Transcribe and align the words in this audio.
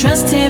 Trust 0.00 0.32
everyone 0.32 0.47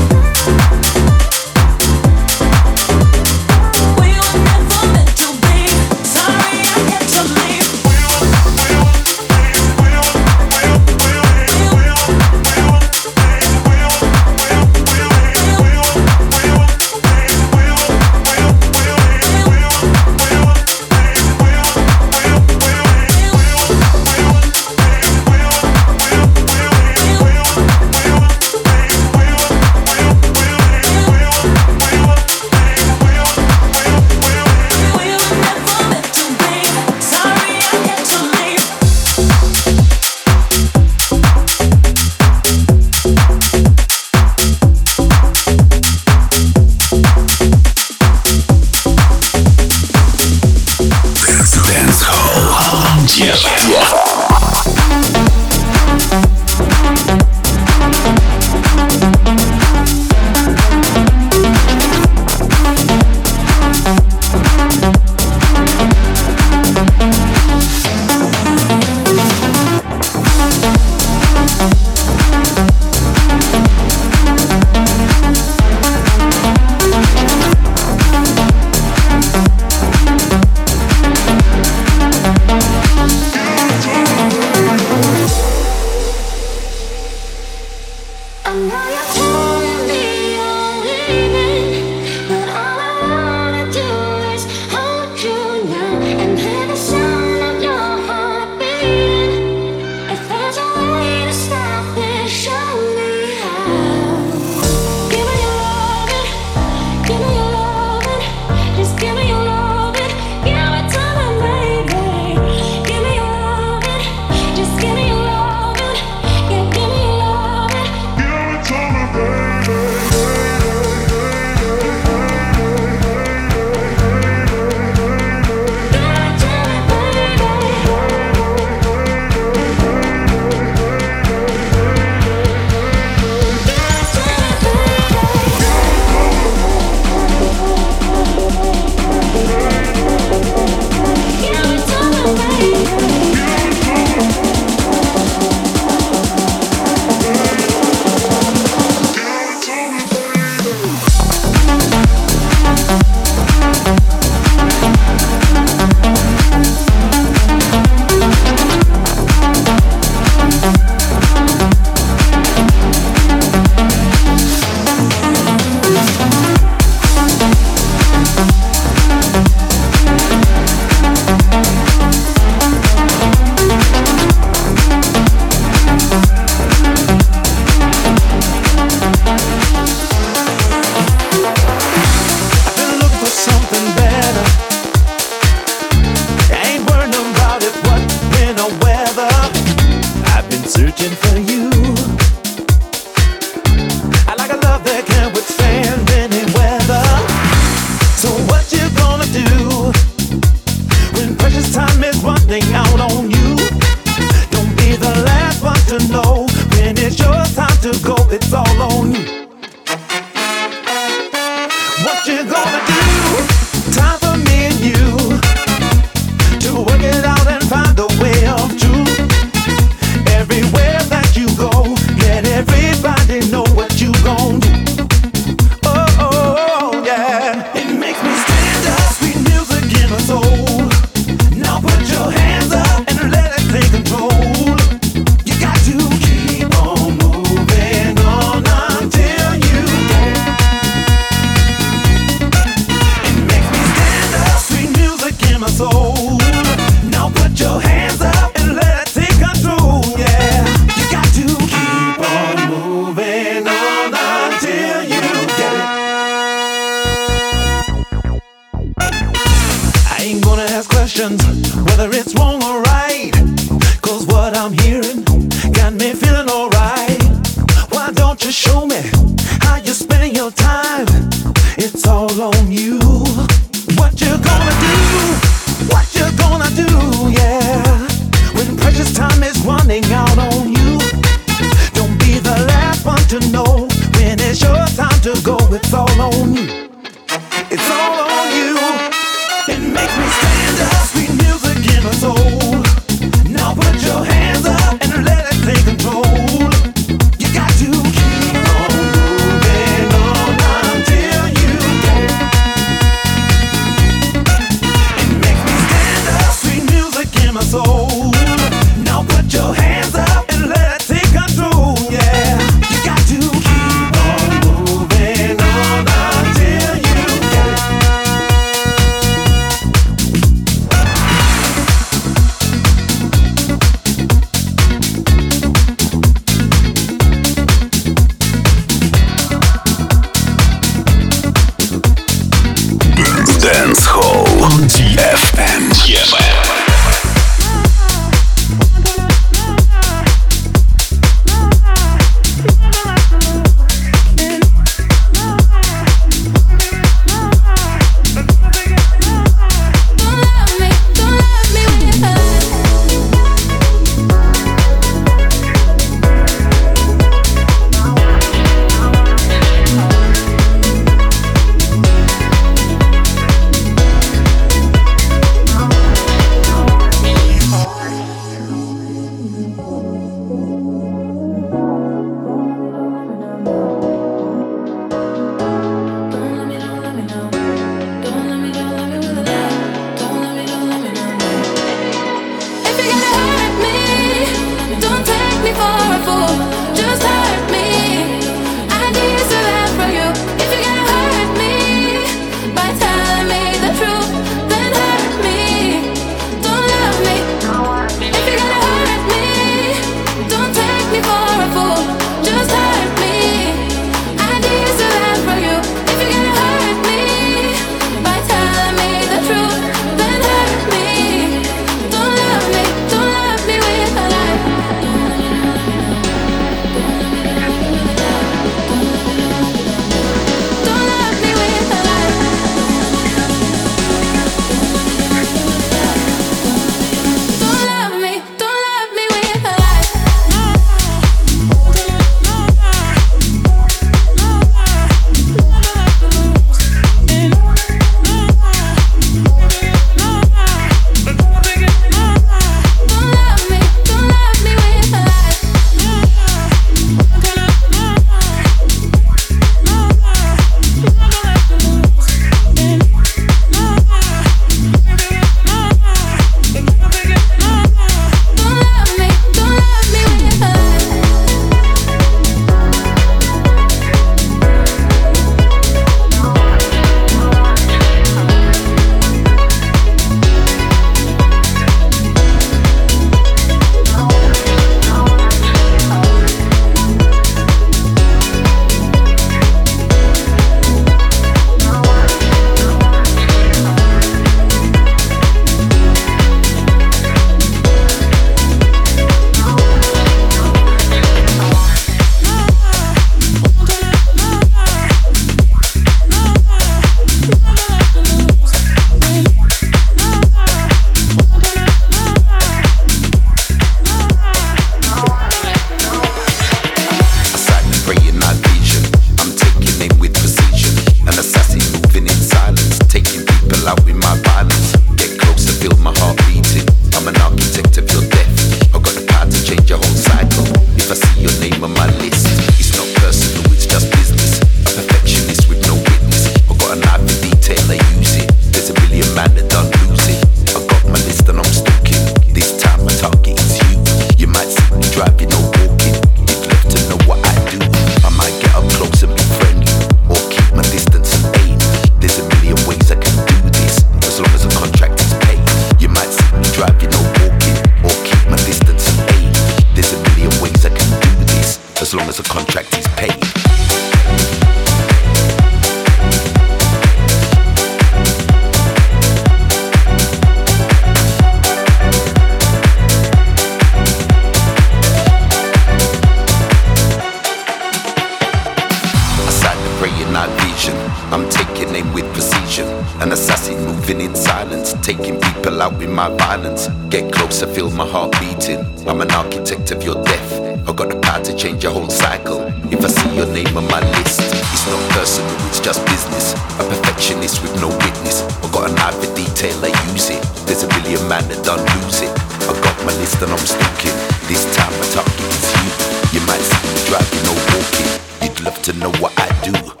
my 593.05 593.13
list 593.17 593.41
and 593.41 593.51
I'm 593.51 593.57
stalking. 593.57 594.15
This 594.47 594.65
time 594.75 594.91
my 594.99 595.05
target 595.13 595.39
is 595.39 595.67
you. 595.77 596.39
You 596.39 596.47
might 596.47 596.61
see 596.61 596.87
me 596.87 596.99
driving 597.07 597.45
or 597.49 597.57
walking. 597.73 598.09
You'd 598.41 598.59
love 598.61 598.81
to 598.83 598.93
know 598.93 599.11
what 599.21 599.33
I 599.37 599.47
do. 599.63 600.00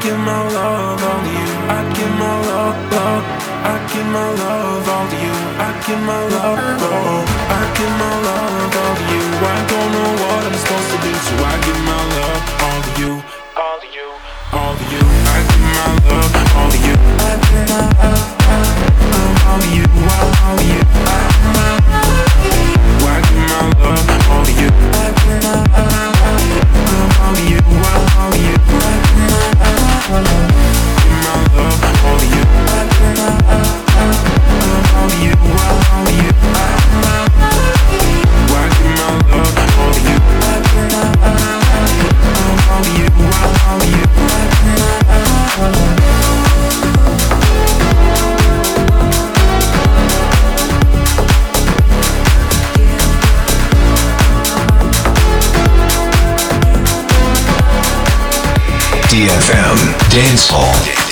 give 0.00 0.18
my 0.18 0.42
love 0.48 1.02
all 1.02 1.20
to 1.22 1.30
you. 1.30 1.48
I 1.68 1.80
give 1.94 2.12
my 2.18 2.36
love, 2.48 2.76
love. 2.92 3.24
I 3.66 3.74
give 3.92 4.06
my 4.06 4.28
love 4.42 4.88
all 4.88 5.06
to 5.08 5.16
you. 5.16 5.34
I 5.58 5.70
give 5.86 6.00
my 6.00 6.20
love, 6.34 6.82
oh. 6.82 7.24
I 7.48 7.62
give 7.76 7.94
my 8.02 8.14
love 8.26 8.76
all 8.76 8.94
to 8.96 9.04
you. 9.12 9.24
I 9.46 9.58
don't 9.70 9.90
know 9.94 10.10
what 10.22 10.42
I'm 10.46 10.54
supposed 10.54 10.90
to 10.92 10.98
do, 11.06 11.12
so 11.26 11.34
I 11.44 11.54
give 11.66 11.80
my 11.90 12.02
love 12.16 12.42
all 12.66 12.80
to 12.86 12.92
you. 13.00 13.12
All 13.56 13.78
to 13.80 13.88
you, 13.88 14.08
all 14.52 14.74
to 14.76 14.84
you. 14.92 15.02
I 15.02 15.38
give 15.48 15.64
my 15.76 15.88
love 16.08 16.34
all 16.56 16.68
to 16.70 16.78
you. 16.86 16.94
I 16.96 17.32
give 17.46 17.64
my 17.70 17.82
love, 18.00 18.30
love, 18.46 18.70
love 19.12 19.46
all 19.48 19.58
to 19.60 19.68
you. 19.76 19.84
All 20.12 20.56
to 20.58 20.64
you. 20.72 20.80
I 21.06 21.35
DFM 60.16 61.05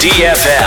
DFM. 0.00 0.57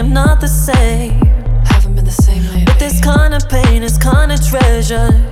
am 0.00 0.14
not 0.14 0.40
the 0.40 0.48
same. 0.48 1.20
Haven't 1.66 1.94
been 1.94 2.06
the 2.06 2.10
same 2.10 2.42
lately. 2.44 2.64
But 2.64 2.78
this 2.78 3.00
kind 3.00 3.34
of 3.34 3.46
pain 3.48 3.82
is 3.82 3.98
kind 3.98 4.32
of 4.32 4.40
treasure. 4.44 5.29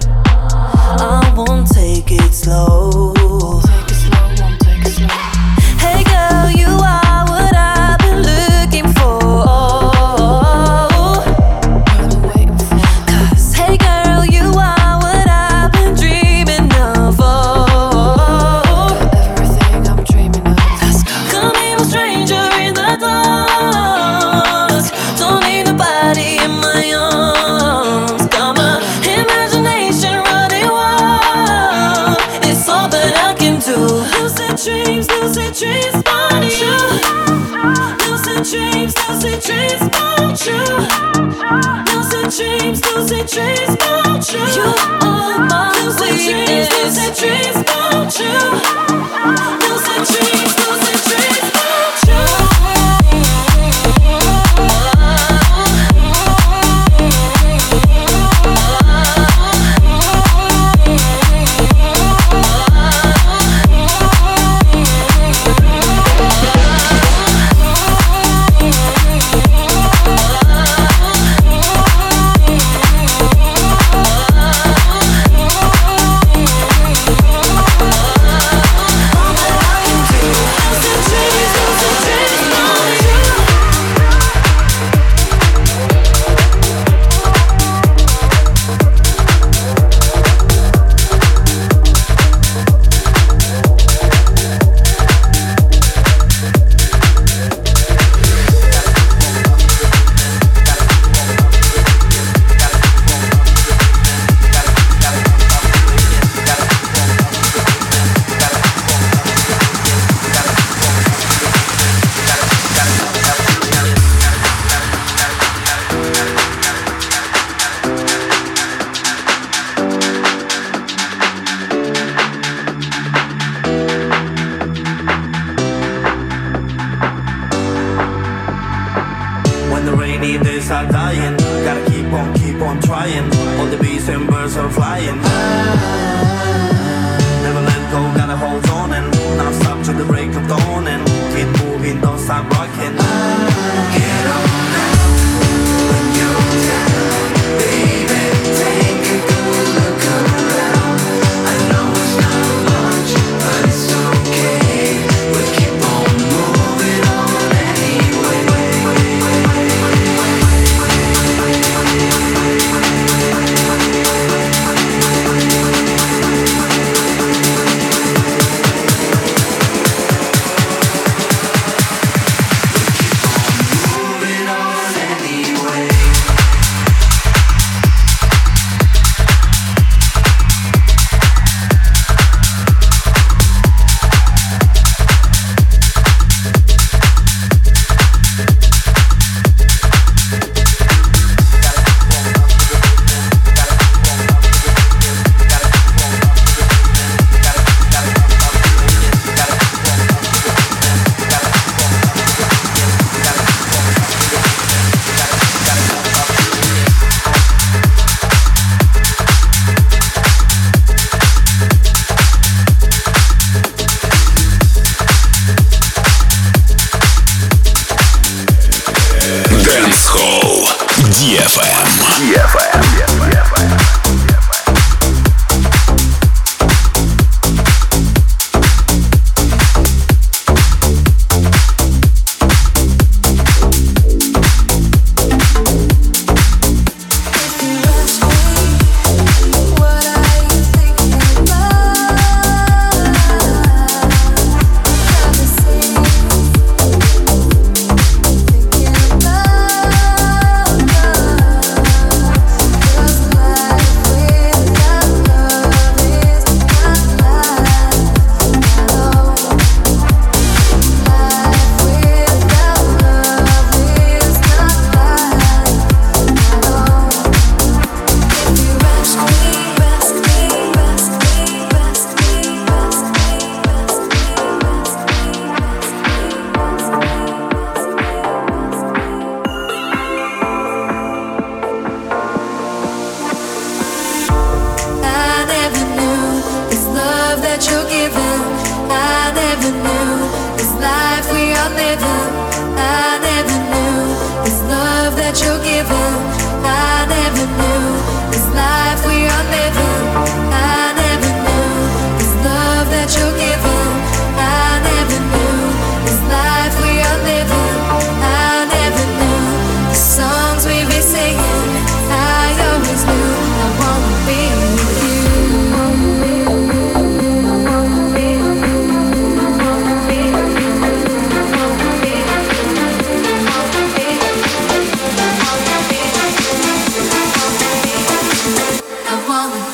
DFM. 221.18 221.86
DFM. 222.14 222.97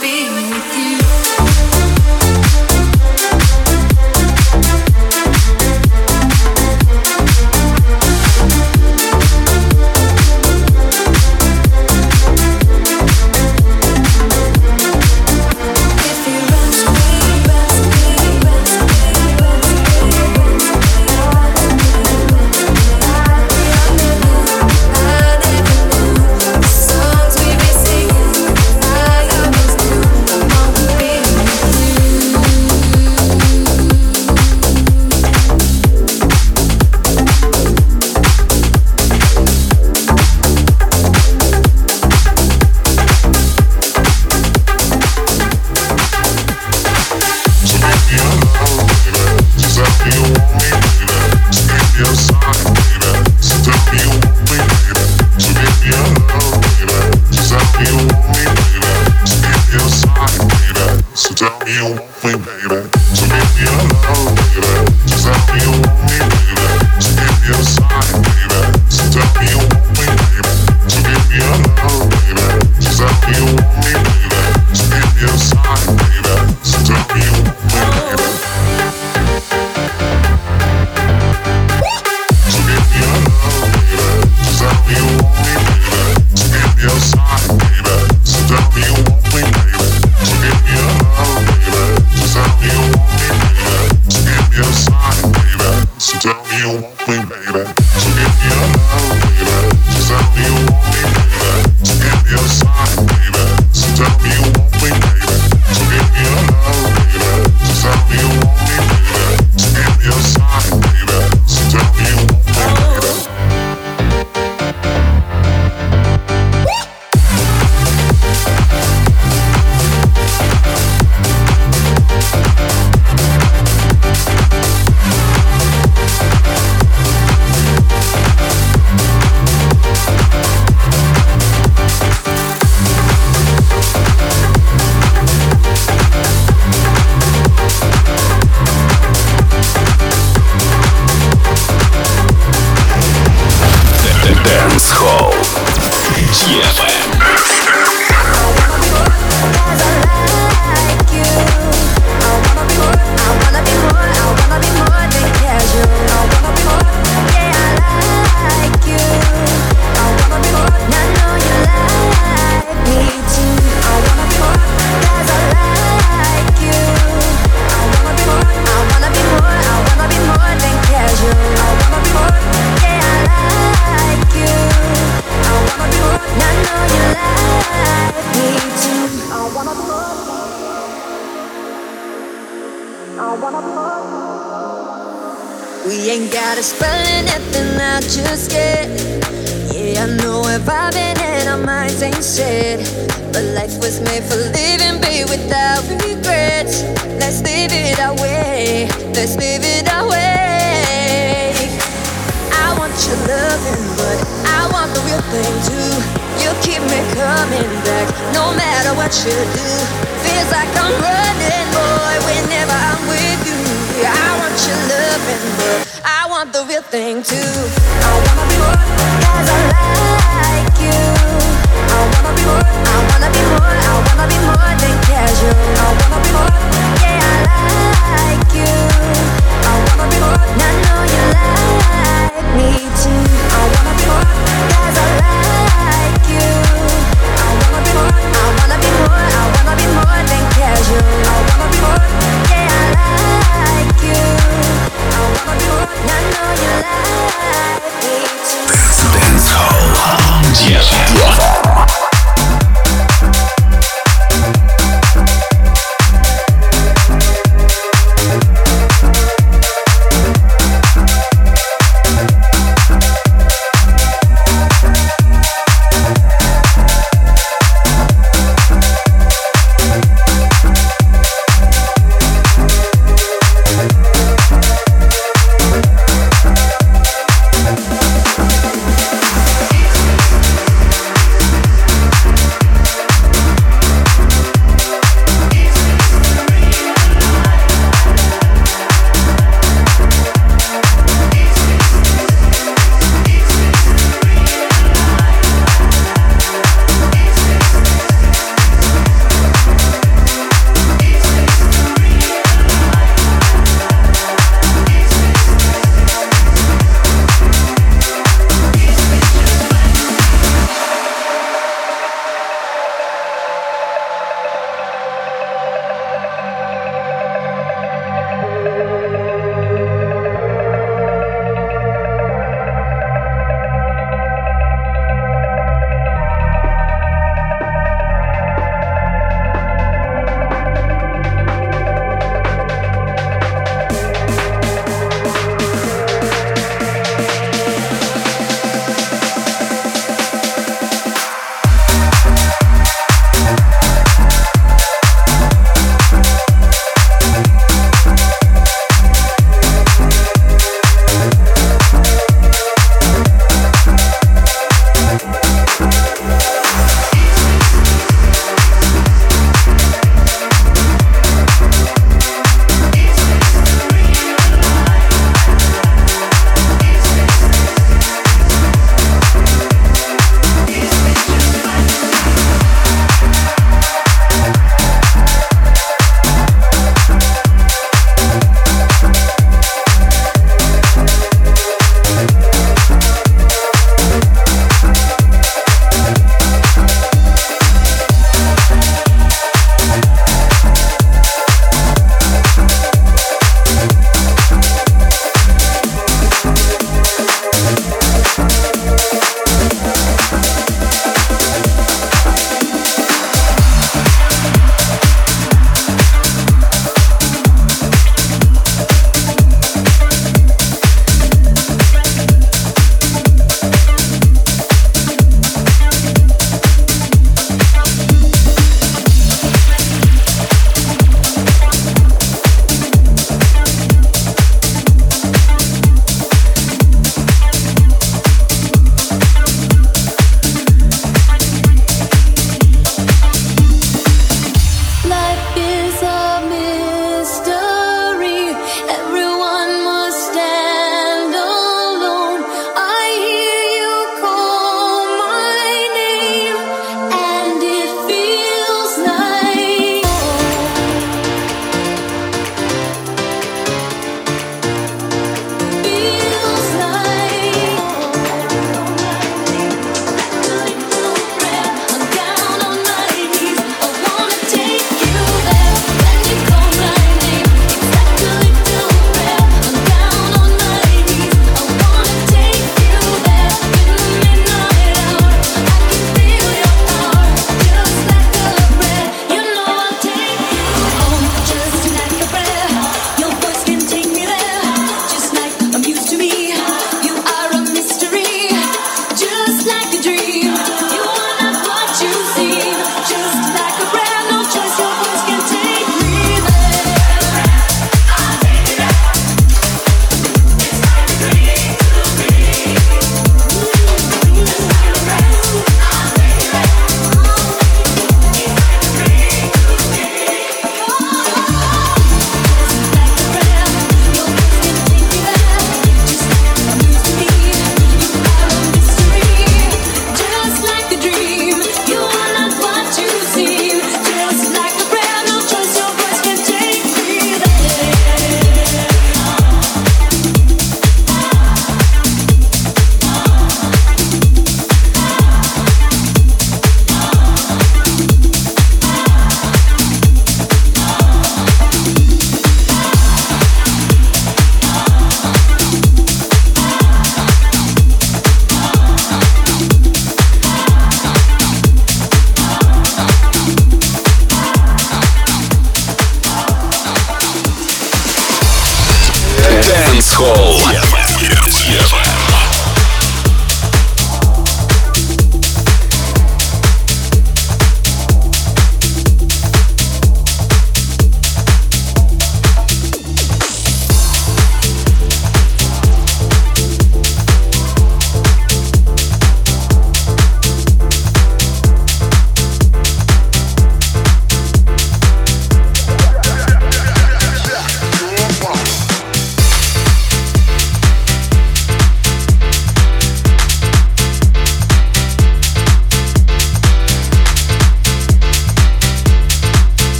be 0.00 0.28
with 0.30 1.38
you. 1.38 1.43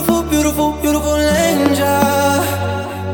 beautiful, 0.00 0.22
beautiful, 0.30 0.72
beautiful 0.80 1.16
angel. 1.16 1.84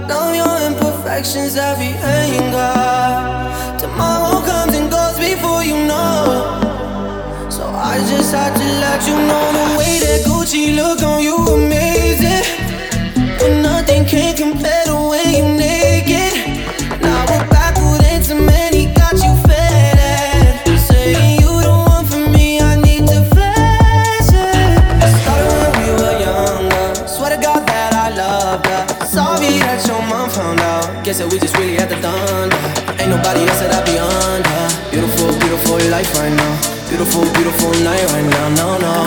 Now 0.07 0.33
your 0.33 0.57
imperfections 0.67 1.57
every 1.57 1.95
anger. 1.99 3.79
Tomorrow 3.79 4.41
comes 4.47 4.75
and 4.75 4.91
goes 4.91 5.19
before 5.19 5.65
you 5.65 5.87
know. 5.87 7.49
So 7.51 7.65
I 7.67 7.99
just 8.09 8.33
had 8.33 8.55
to 8.55 8.65
let 8.85 9.07
you 9.09 9.17
know 9.17 9.45
the 9.59 9.79
way 9.79 9.99
that 9.99 10.27
Gucci 10.27 10.77
look 10.77 11.03
on 11.03 11.23
you. 11.23 11.66
life 35.97 36.15
right 36.19 36.37
now. 36.37 36.89
Beautiful, 36.91 37.23
beautiful 37.33 37.71
night 37.83 38.05
right 38.13 38.29
now, 38.29 38.49
no, 38.51 38.79
no. 38.79 39.06